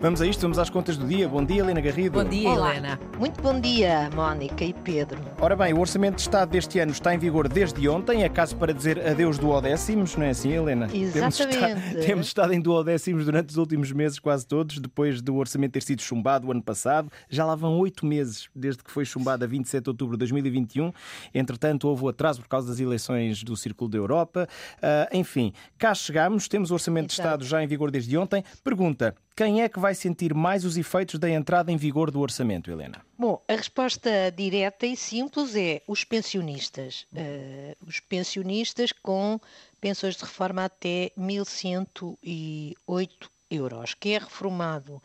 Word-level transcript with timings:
Vamos 0.00 0.22
a 0.22 0.26
isto, 0.26 0.40
vamos 0.40 0.58
às 0.58 0.70
contas 0.70 0.96
do 0.96 1.06
dia. 1.06 1.28
Bom 1.28 1.44
dia, 1.44 1.60
Helena 1.60 1.80
Garrido. 1.80 2.18
Bom 2.18 2.28
dia, 2.28 2.48
Olá. 2.48 2.72
Helena. 2.72 2.98
Muito 3.18 3.40
bom 3.42 3.60
dia, 3.60 4.08
Mónica 4.14 4.64
e 4.64 4.72
Pedro. 4.72 5.20
Ora 5.38 5.54
bem, 5.54 5.74
o 5.74 5.78
Orçamento 5.78 6.16
de 6.16 6.22
Estado 6.22 6.48
deste 6.48 6.78
ano 6.78 6.90
está 6.90 7.14
em 7.14 7.18
vigor 7.18 7.46
desde 7.46 7.86
ontem. 7.88 8.24
É 8.24 8.28
caso 8.28 8.56
para 8.56 8.72
dizer 8.72 8.98
adeus 9.06 9.38
duodécimos, 9.38 10.16
não 10.16 10.24
é 10.24 10.30
assim, 10.30 10.50
Helena? 10.50 10.88
Temos 10.88 11.14
Exatamente. 11.16 11.54
estado, 11.54 12.00
temos 12.06 12.26
estado 12.26 12.52
em 12.54 12.60
duodécimos 12.60 13.26
durante 13.26 13.50
os 13.50 13.56
últimos 13.58 13.92
meses, 13.92 14.18
quase 14.18 14.46
todos, 14.46 14.78
depois 14.78 15.20
do 15.20 15.36
Orçamento 15.36 15.72
ter 15.72 15.82
sido 15.82 16.00
chumbado 16.00 16.48
o 16.48 16.50
ano 16.50 16.62
passado. 16.62 17.12
Já 17.28 17.44
lá 17.44 17.54
vão 17.54 17.78
oito 17.78 18.06
meses 18.06 18.48
desde 18.56 18.82
que 18.82 18.90
foi 18.90 19.04
chumbado 19.04 19.44
a 19.44 19.46
27 19.46 19.84
de 19.84 19.90
outubro 19.90 20.16
de 20.16 20.20
2021. 20.20 20.90
Entretanto, 21.34 21.86
houve 21.86 22.04
o 22.04 22.08
atraso 22.08 22.40
por 22.40 22.48
causa 22.48 22.66
das 22.66 22.80
eleições 22.80 23.44
do 23.44 23.54
Círculo 23.56 23.90
da 23.90 23.98
Europa. 23.98 24.48
Ah, 24.80 25.08
enfim, 25.12 25.52
cá 25.78 25.94
chegamos, 25.94 26.48
temos 26.48 26.70
o 26.70 26.74
Orçamento 26.74 27.08
de 27.08 27.12
Exato. 27.12 27.28
Estado 27.28 27.44
já 27.44 27.62
em 27.62 27.66
vigor 27.66 27.90
desde 27.90 28.16
ontem. 28.16 28.42
Pergunta: 28.64 29.14
quem 29.34 29.62
é 29.62 29.68
que 29.68 29.78
vai 29.78 29.94
sentir 29.94 30.34
mais 30.34 30.64
os 30.64 30.76
efeitos 30.76 31.18
da 31.18 31.28
entrada 31.30 31.72
em 31.72 31.76
vigor 31.76 32.10
do 32.10 32.20
Orçamento, 32.20 32.70
Helena? 32.70 33.04
Bom, 33.18 33.42
a 33.48 33.54
resposta 33.54 34.10
direta 34.36 34.86
e 34.86 34.96
simples 34.96 35.54
é 35.56 35.82
os 35.86 36.04
pensionistas. 36.04 37.06
Eh, 37.14 37.76
os 37.86 38.00
pensionistas 38.00 38.92
com 38.92 39.40
pensões 39.80 40.16
de 40.16 40.24
reforma 40.24 40.64
até 40.64 41.10
1.108 41.18 43.28
euros. 43.50 43.94
Quem 43.94 44.14
é 44.14 44.18
reformado 44.18 45.02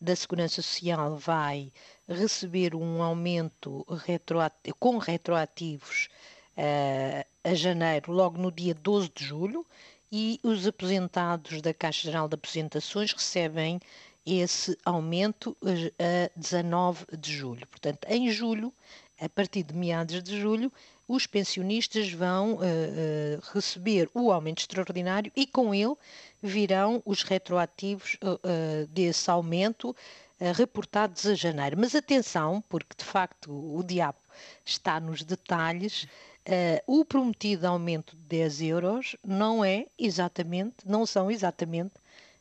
da 0.00 0.16
Segurança 0.16 0.62
Social 0.62 1.16
vai 1.16 1.70
receber 2.08 2.74
um 2.74 3.02
aumento 3.02 3.84
retroati- 4.06 4.72
com 4.78 4.96
retroativos 4.98 6.08
eh, 6.56 7.26
a 7.44 7.54
janeiro, 7.54 8.12
logo 8.12 8.38
no 8.38 8.50
dia 8.50 8.74
12 8.74 9.10
de 9.14 9.24
julho, 9.24 9.64
e 10.10 10.40
os 10.42 10.66
aposentados 10.66 11.60
da 11.62 11.72
Caixa 11.72 12.10
Geral 12.10 12.28
de 12.28 12.34
Aposentações 12.34 13.12
recebem 13.12 13.80
esse 14.26 14.76
aumento 14.84 15.56
eh, 15.98 16.30
a 16.34 16.38
19 16.38 17.06
de 17.16 17.32
julho. 17.32 17.66
Portanto, 17.66 18.06
em 18.08 18.30
julho, 18.30 18.72
a 19.20 19.28
partir 19.28 19.62
de 19.62 19.74
meados 19.74 20.22
de 20.22 20.40
julho, 20.40 20.72
os 21.12 21.26
pensionistas 21.26 22.12
vão 22.12 22.60
eh, 22.62 22.66
eh, 22.66 23.38
receber 23.52 24.08
o 24.14 24.30
aumento 24.30 24.60
extraordinário 24.60 25.32
e 25.34 25.44
com 25.44 25.74
ele 25.74 25.96
virão 26.40 27.02
os 27.04 27.24
retroativos 27.24 28.16
eh, 28.22 28.86
desse 28.88 29.28
aumento 29.28 29.94
reportados 30.56 31.26
a 31.26 31.34
janeiro. 31.34 31.76
Mas 31.78 31.94
atenção, 31.94 32.64
porque 32.66 32.94
de 32.96 33.04
facto 33.04 33.52
o 33.52 33.82
diabo 33.82 34.16
está 34.64 34.98
nos 34.98 35.22
detalhes. 35.22 36.06
Eh, 36.44 36.82
o 36.86 37.04
prometido 37.04 37.66
aumento 37.66 38.16
de 38.16 38.22
10 38.24 38.62
euros 38.62 39.16
não 39.24 39.64
é 39.64 39.86
exatamente, 39.98 40.76
não 40.86 41.04
são 41.06 41.30
exatamente 41.30 41.94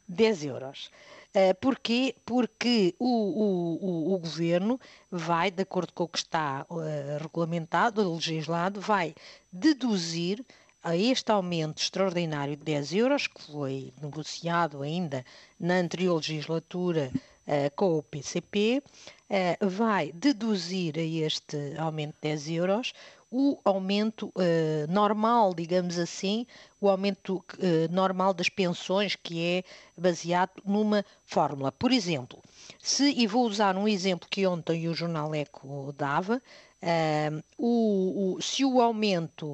10 0.07 0.43
euros. 0.45 0.89
Eh, 1.33 1.53
porquê? 1.53 2.15
Porque 2.25 2.95
o, 2.97 3.05
o- 3.07 3.85
o- 4.11 4.13
o 4.15 4.19
governo 4.19 4.79
vai, 5.11 5.51
de 5.51 5.61
acordo 5.63 5.93
com 5.93 6.03
o 6.05 6.07
que 6.07 6.17
está 6.17 6.65
eh, 6.71 7.17
regulamentado, 7.21 8.13
legislado, 8.15 8.81
vai 8.81 9.13
deduzir 9.51 10.43
a 10.83 10.95
este 10.95 11.31
aumento 11.31 11.81
extraordinário 11.81 12.55
de 12.55 12.63
10 12.63 12.93
euros, 12.93 13.27
que 13.27 13.41
foi 13.51 13.93
negociado 14.01 14.81
ainda 14.81 15.25
na 15.59 15.75
anterior 15.75 16.15
legislatura 16.15 17.11
eh, 17.51 17.71
com 17.71 17.97
o 17.97 18.03
PCP, 18.03 18.79
eh, 19.27 19.57
vai 19.59 20.11
deduzir 20.11 20.99
a 20.99 21.01
este 21.01 21.75
aumento 21.79 22.13
de 22.21 22.29
10 22.29 22.49
euros 22.49 22.93
o 23.31 23.57
aumento 23.65 24.31
eh, 24.37 24.85
normal, 24.87 25.55
digamos 25.55 25.97
assim, 25.97 26.45
o 26.79 26.87
aumento 26.87 27.43
normal 27.89 28.35
das 28.35 28.49
pensões, 28.49 29.15
que 29.15 29.43
é 29.43 29.63
baseado 29.97 30.61
numa 30.63 31.03
fórmula. 31.25 31.71
Por 31.71 31.91
exemplo, 31.91 32.39
se, 32.79 33.11
e 33.11 33.25
vou 33.25 33.47
usar 33.47 33.75
um 33.75 33.87
exemplo 33.87 34.29
que 34.29 34.45
ontem 34.45 34.87
o 34.87 34.93
Jornal 34.93 35.33
Eco 35.33 35.91
dava, 35.97 36.39
eh, 36.81 37.29
o- 37.57 38.35
o- 38.37 38.41
se 38.41 38.63
o 38.65 38.81
aumento 38.81 39.45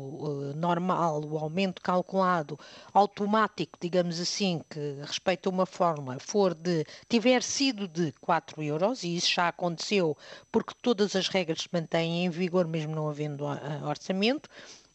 eh, 0.53 0.55
normal, 0.57 1.23
o 1.25 1.37
aumento 1.37 1.81
calculado 1.81 2.57
automático, 2.93 3.77
digamos 3.81 4.19
assim, 4.19 4.61
que 4.69 4.79
respeita 5.01 5.49
uma 5.49 5.65
fórmula, 5.65 6.17
for 6.19 6.53
de, 6.53 6.85
tiver 7.09 7.41
sido 7.43 7.87
de 7.87 8.11
4 8.21 8.61
euros, 8.63 9.03
e 9.03 9.15
isso 9.15 9.31
já 9.33 9.47
aconteceu 9.47 10.15
porque 10.51 10.73
todas 10.81 11.15
as 11.15 11.27
regras 11.27 11.61
se 11.63 11.69
mantêm 11.71 12.25
em 12.25 12.29
vigor, 12.29 12.67
mesmo 12.67 12.93
não 12.95 13.09
havendo 13.09 13.45
ah, 13.47 13.59
ah, 13.83 13.87
orçamento, 13.87 14.49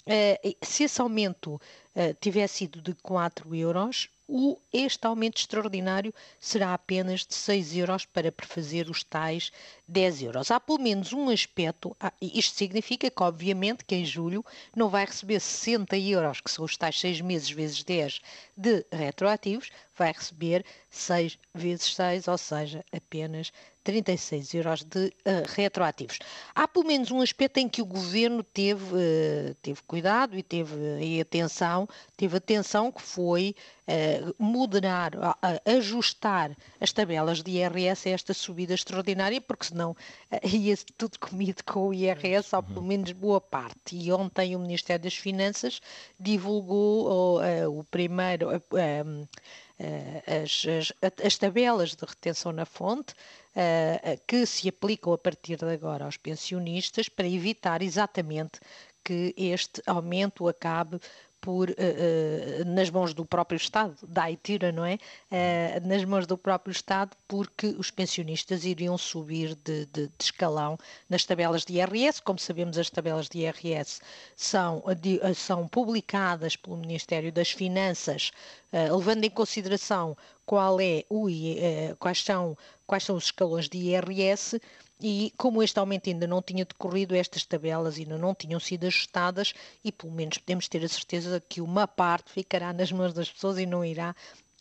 eh, 0.06 0.56
se 0.62 0.84
esse 0.84 1.00
aumento 1.00 1.60
eh, 1.94 2.14
tiver 2.14 2.46
sido 2.48 2.80
de 2.80 2.94
4 2.94 3.54
euros, 3.54 4.08
o, 4.30 4.56
este 4.72 5.04
aumento 5.06 5.38
extraordinário 5.38 6.14
será 6.38 6.72
apenas 6.72 7.26
de 7.26 7.34
6 7.34 7.76
euros 7.76 8.04
para 8.04 8.30
prefazer 8.30 8.88
os 8.88 9.02
tais 9.02 9.50
10 9.88 10.22
euros. 10.22 10.50
Há 10.52 10.60
pelo 10.60 10.78
menos 10.78 11.12
um 11.12 11.28
aspecto, 11.28 11.96
ah, 11.98 12.12
isto 12.22 12.56
significa 12.56 13.10
que, 13.10 13.22
obviamente, 13.22 13.84
que 13.84 13.96
em 13.96 14.04
julho 14.04 14.44
não 14.74 14.88
vai 14.88 15.04
receber 15.04 15.40
60 15.40 15.98
euros, 15.98 16.40
que 16.40 16.50
são 16.50 16.64
os 16.64 16.76
tais 16.76 17.00
6 17.00 17.20
meses 17.20 17.50
vezes 17.50 17.82
10 17.82 18.20
de 18.56 18.86
retroativos, 18.92 19.70
vai 19.96 20.12
receber 20.12 20.64
6 20.88 21.36
vezes 21.52 21.94
6, 21.94 22.28
ou 22.28 22.38
seja, 22.38 22.84
apenas 22.92 23.52
36 23.84 24.54
euros 24.54 24.84
de 24.84 25.12
eh, 25.24 25.42
retroativos. 25.46 26.18
Há 26.54 26.68
pelo 26.68 26.86
menos 26.86 27.10
um 27.10 27.20
aspecto 27.20 27.58
em 27.58 27.68
que 27.68 27.80
o 27.80 27.86
governo 27.86 28.42
teve, 28.42 28.84
eh, 28.96 29.54
teve 29.62 29.80
cuidado 29.86 30.36
e 30.36 30.42
teve 30.42 30.74
eh, 31.00 31.20
atenção, 31.20 31.88
teve 32.16 32.36
atenção 32.36 32.92
que 32.92 33.02
foi 33.02 33.54
moderar, 34.38 35.12
a- 35.16 35.38
a- 35.42 35.60
ajustar 35.76 36.56
as 36.80 36.92
tabelas 36.92 37.42
de 37.42 37.50
IRS 37.52 38.08
a 38.08 38.12
esta 38.12 38.34
subida 38.34 38.74
extraordinária, 38.74 39.40
porque 39.40 39.66
senão 39.66 39.96
eh, 40.30 40.40
ia 40.48 40.76
tudo 40.96 41.18
comido 41.18 41.62
com 41.64 41.88
o 41.88 41.94
IRS, 41.94 42.54
ou 42.56 42.62
pelo 42.62 42.82
menos 42.82 43.12
boa 43.12 43.40
parte. 43.40 43.96
E 43.96 44.12
ontem 44.12 44.54
o 44.56 44.58
Ministério 44.60 45.02
das 45.04 45.14
Finanças 45.16 45.80
divulgou 46.18 47.36
oh, 47.36 47.42
eh, 47.42 47.66
o 47.66 47.84
primeiro. 47.84 48.50
eh, 48.52 48.60
eh, 48.76 49.04
eh, 49.78 50.22
as, 50.44 50.66
as- 50.66 50.92
as 51.24 51.38
tabelas 51.38 51.94
de 51.96 52.04
retenção 52.04 52.52
na 52.52 52.64
fonte 52.66 53.14
eh, 53.54 54.18
que 54.26 54.44
se 54.46 54.68
aplicam 54.68 55.12
a 55.12 55.18
partir 55.18 55.56
de 55.56 55.64
agora 55.72 56.04
aos 56.04 56.16
pensionistas 56.16 57.08
para 57.08 57.26
evitar 57.28 57.82
exatamente 57.82 58.60
que 59.02 59.34
este 59.36 59.82
aumento 59.86 60.46
acabe 60.46 61.00
por, 61.40 61.70
eh, 61.70 61.74
eh, 61.78 62.64
nas 62.64 62.90
mãos 62.90 63.14
do 63.14 63.24
próprio 63.24 63.56
Estado, 63.56 63.96
dá 64.06 64.30
e 64.30 64.36
tira, 64.36 64.70
não 64.70 64.84
é? 64.84 64.98
Eh, 65.30 65.80
nas 65.84 66.04
mãos 66.04 66.26
do 66.26 66.36
próprio 66.36 66.72
Estado, 66.72 67.16
porque 67.26 67.68
os 67.78 67.90
pensionistas 67.90 68.64
iriam 68.64 68.96
subir 68.98 69.54
de, 69.64 69.86
de- 69.86 70.08
de 70.08 70.12
escalão 70.24 70.76
nas 71.08 71.24
tabelas 71.24 71.64
de 71.64 71.74
IRS. 71.74 72.20
Como 72.22 72.38
sabemos, 72.38 72.76
as 72.78 72.90
tabelas 72.90 73.28
de 73.28 73.38
IRS 73.40 74.00
são, 74.36 74.82
de- 75.00 75.20
são 75.34 75.66
publicadas 75.68 76.56
pelo 76.56 76.76
Ministério 76.76 77.32
das 77.32 77.50
Finanças, 77.50 78.30
levando 78.72 79.24
em 79.24 79.30
consideração 79.30 80.16
qual 80.46 80.80
é 80.80 81.04
o, 81.08 81.26
quais, 81.98 82.22
são, 82.22 82.56
quais 82.86 83.04
são 83.04 83.16
os 83.16 83.24
escalões 83.24 83.68
de 83.68 83.78
IRS 83.78 84.60
e 85.00 85.32
como 85.36 85.62
este 85.62 85.78
aumento 85.78 86.08
ainda 86.08 86.26
não 86.26 86.42
tinha 86.42 86.64
decorrido, 86.64 87.14
estas 87.14 87.44
tabelas 87.44 87.96
ainda 87.98 88.18
não 88.18 88.34
tinham 88.34 88.60
sido 88.60 88.86
ajustadas 88.86 89.54
e 89.84 89.90
pelo 89.90 90.12
menos 90.12 90.38
podemos 90.38 90.68
ter 90.68 90.84
a 90.84 90.88
certeza 90.88 91.42
que 91.48 91.60
uma 91.60 91.86
parte 91.88 92.30
ficará 92.32 92.72
nas 92.72 92.92
mãos 92.92 93.12
das 93.12 93.30
pessoas 93.30 93.58
e 93.58 93.66
não 93.66 93.84
irá 93.84 94.14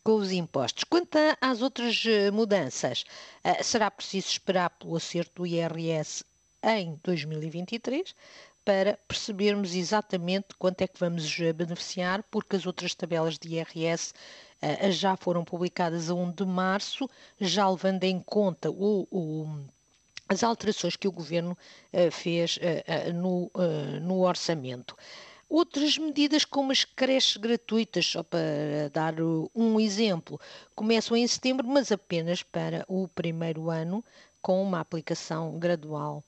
com 0.03 0.13
os 0.15 0.31
impostos. 0.31 0.83
Quanto 0.85 1.17
às 1.41 1.61
outras 1.61 2.03
eh, 2.05 2.31
mudanças, 2.31 3.03
eh, 3.43 3.61
será 3.63 3.91
preciso 3.91 4.27
esperar 4.29 4.69
pelo 4.71 4.95
acerto 4.95 5.41
do 5.43 5.47
IRS 5.47 6.23
em 6.63 6.99
2023 7.03 8.15
para 8.65 8.97
percebermos 9.07 9.73
exatamente 9.75 10.47
quanto 10.57 10.81
é 10.81 10.87
que 10.87 10.99
vamos 10.99 11.37
eh, 11.39 11.51
beneficiar, 11.53 12.23
porque 12.31 12.55
as 12.55 12.65
outras 12.65 12.95
tabelas 12.95 13.37
de 13.37 13.49
IRS 13.55 14.13
já 14.91 15.15
foram 15.15 15.43
publicadas 15.45 16.09
a 16.09 16.13
1 16.13 16.31
de 16.31 16.45
março, 16.45 17.09
já 17.39 17.69
levando 17.69 18.03
em 18.03 18.19
conta 18.19 18.69
o- 18.69 19.07
o 19.09 19.47
as 20.29 20.43
alterações 20.43 20.95
que 20.95 21.07
o 21.07 21.11
Governo 21.11 21.57
eh, 21.91 22.11
fez 22.11 22.59
eh, 22.61 22.83
eh, 22.85 23.11
no, 23.11 23.51
no 24.01 24.21
orçamento. 24.21 24.95
Outras 25.49 25.97
medidas, 25.97 26.45
como 26.45 26.71
as 26.71 26.85
creches 26.85 27.35
gratuitas, 27.35 28.05
só 28.05 28.21
para 28.21 28.87
dar 28.93 29.19
uh, 29.19 29.49
um 29.55 29.79
exemplo, 29.79 30.39
começam 30.75 31.17
em 31.17 31.25
setembro, 31.25 31.67
mas 31.67 31.91
apenas 31.91 32.43
para 32.43 32.85
o 32.87 33.07
primeiro 33.07 33.71
ano, 33.71 34.05
com 34.43 34.61
uma 34.61 34.79
aplicação 34.79 35.57
gradual 35.57 36.23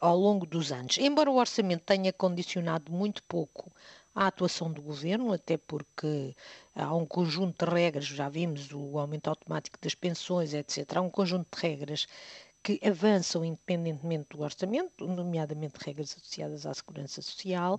ao 0.00 0.16
longo 0.16 0.46
dos 0.46 0.72
anos. 0.72 0.96
Embora 0.96 1.30
o 1.30 1.36
orçamento 1.36 1.84
tenha 1.84 2.10
condicionado 2.10 2.90
muito 2.90 3.22
pouco 3.24 3.70
a 4.16 4.28
atuação 4.28 4.72
do 4.72 4.80
governo, 4.80 5.30
até 5.30 5.58
porque 5.58 6.34
há 6.74 6.94
um 6.94 7.04
conjunto 7.04 7.66
de 7.66 7.70
regras, 7.70 8.06
já 8.06 8.30
vimos 8.30 8.72
o 8.72 8.98
aumento 8.98 9.28
automático 9.28 9.78
das 9.78 9.94
pensões, 9.94 10.54
etc. 10.54 10.96
Há 10.96 11.02
um 11.02 11.10
conjunto 11.10 11.54
de 11.54 11.62
regras 11.62 12.06
que 12.66 12.80
avançam 12.84 13.44
independentemente 13.44 14.30
do 14.30 14.42
orçamento, 14.42 15.06
nomeadamente 15.06 15.76
regras 15.78 16.16
associadas 16.16 16.66
à 16.66 16.74
segurança 16.74 17.22
social. 17.22 17.78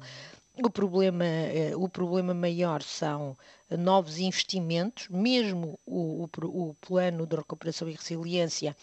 O 0.63 0.69
problema, 0.69 1.25
eh, 1.25 1.73
o 1.75 1.89
problema 1.89 2.33
maior 2.33 2.81
são 2.81 3.35
novos 3.69 4.17
investimentos, 4.17 5.09
mesmo 5.09 5.77
o, 5.85 6.23
o, 6.23 6.69
o 6.69 6.73
plano 6.75 7.27
de 7.27 7.35
recuperação 7.35 7.89
e 7.89 7.95
resiliência 7.95 8.73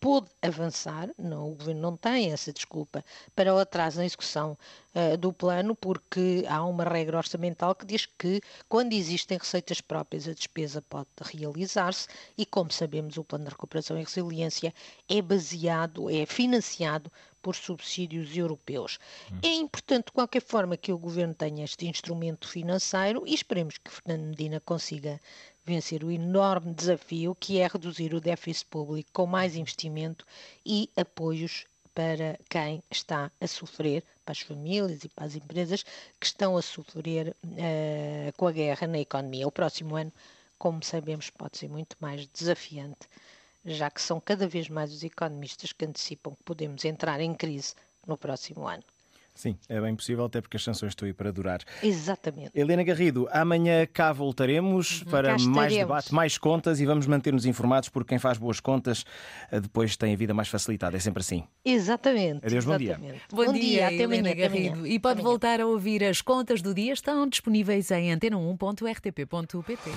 pôde 0.00 0.28
avançar, 0.40 1.10
não, 1.18 1.52
o 1.52 1.54
Governo 1.54 1.82
não 1.82 1.96
tem 1.96 2.32
essa 2.32 2.52
desculpa 2.52 3.04
para 3.36 3.54
o 3.54 3.58
atraso 3.58 3.98
na 3.98 4.06
execução 4.06 4.56
uh, 4.94 5.16
do 5.18 5.32
plano, 5.32 5.74
porque 5.76 6.44
há 6.48 6.64
uma 6.64 6.84
regra 6.84 7.18
orçamental 7.18 7.74
que 7.74 7.84
diz 7.84 8.06
que 8.06 8.40
quando 8.68 8.94
existem 8.94 9.36
receitas 9.36 9.80
próprias 9.80 10.26
a 10.26 10.32
despesa 10.32 10.80
pode 10.80 11.08
realizar-se 11.20 12.08
e, 12.36 12.46
como 12.46 12.72
sabemos, 12.72 13.18
o 13.18 13.24
plano 13.24 13.44
de 13.44 13.50
recuperação 13.50 13.98
e 13.98 14.02
resiliência 14.02 14.74
é 15.08 15.20
baseado, 15.20 16.08
é 16.08 16.24
financiado 16.24 17.12
por 17.42 17.54
subsídios 17.54 18.36
europeus. 18.36 18.98
Hum. 19.32 19.38
É 19.42 19.54
importante, 19.54 20.06
de 20.06 20.12
qualquer 20.12 20.42
forma, 20.42 20.76
que 20.76 20.92
o 20.92 20.98
Governo 20.98 21.34
tenha 21.34 21.64
este 21.64 21.86
instrumento 21.86 22.48
financeiro 22.48 23.22
e 23.26 23.34
esperemos 23.34 23.78
que 23.78 23.90
Fernando 23.90 24.28
Medina 24.28 24.60
consiga 24.60 25.20
vencer 25.64 26.02
o 26.02 26.10
enorme 26.10 26.74
desafio 26.74 27.34
que 27.38 27.60
é 27.60 27.66
reduzir 27.66 28.14
o 28.14 28.20
déficit 28.20 28.66
público 28.66 29.10
com 29.12 29.26
mais 29.26 29.56
investimento 29.56 30.26
e 30.64 30.90
apoios 30.96 31.66
para 31.94 32.38
quem 32.48 32.82
está 32.90 33.30
a 33.40 33.46
sofrer, 33.46 34.02
para 34.24 34.32
as 34.32 34.40
famílias 34.40 35.04
e 35.04 35.08
para 35.08 35.26
as 35.26 35.34
empresas 35.34 35.82
que 36.18 36.26
estão 36.26 36.56
a 36.56 36.62
sofrer 36.62 37.36
uh, 37.44 38.32
com 38.36 38.46
a 38.46 38.52
guerra 38.52 38.86
na 38.86 38.98
economia. 38.98 39.46
O 39.46 39.52
próximo 39.52 39.96
ano, 39.96 40.12
como 40.58 40.82
sabemos, 40.84 41.30
pode 41.30 41.58
ser 41.58 41.68
muito 41.68 41.96
mais 42.00 42.26
desafiante, 42.26 43.08
já 43.64 43.90
que 43.90 44.00
são 44.00 44.20
cada 44.20 44.46
vez 44.46 44.68
mais 44.68 44.92
os 44.92 45.02
economistas 45.02 45.72
que 45.72 45.84
antecipam 45.84 46.34
que 46.34 46.42
podemos 46.44 46.84
entrar 46.84 47.20
em 47.20 47.34
crise 47.34 47.74
no 48.06 48.16
próximo 48.16 48.66
ano. 48.66 48.84
Sim, 49.40 49.56
é 49.70 49.80
bem 49.80 49.96
possível, 49.96 50.26
até 50.26 50.38
porque 50.38 50.58
as 50.58 50.62
sanções 50.62 50.90
estão 50.90 51.06
aí 51.06 51.14
para 51.14 51.32
durar. 51.32 51.60
Exatamente. 51.82 52.50
Helena 52.54 52.82
Garrido, 52.82 53.26
amanhã 53.32 53.86
cá 53.90 54.12
voltaremos 54.12 55.00
uhum. 55.00 55.10
para 55.10 55.38
mais 55.38 55.72
debate, 55.72 56.12
mais 56.14 56.36
contas 56.36 56.78
e 56.78 56.84
vamos 56.84 57.06
manter-nos 57.06 57.46
informados, 57.46 57.88
porque 57.88 58.10
quem 58.10 58.18
faz 58.18 58.36
boas 58.36 58.60
contas 58.60 59.02
eh, 59.50 59.58
depois 59.58 59.96
tem 59.96 60.12
a 60.12 60.16
vida 60.16 60.34
mais 60.34 60.48
facilitada. 60.48 60.94
É 60.94 61.00
sempre 61.00 61.20
assim. 61.22 61.42
Exatamente. 61.64 62.44
Adeus, 62.44 62.66
bom 62.66 62.76
dia. 62.76 63.00
Bom, 63.30 63.46
bom 63.46 63.52
dia, 63.54 63.62
dia, 63.62 63.86
até 63.86 64.02
Helena 64.02 64.28
amanhã, 64.28 64.34
Garrido. 64.34 64.86
E 64.86 64.98
pode 64.98 65.22
voltar 65.22 65.58
a 65.58 65.66
ouvir 65.66 66.04
as 66.04 66.20
contas 66.20 66.60
do 66.60 66.74
dia, 66.74 66.92
estão 66.92 67.26
disponíveis 67.26 67.90
em 67.90 68.14
antena1.rtp.pt. 68.14 69.90